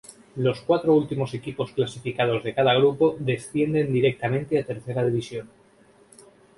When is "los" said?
0.37-0.61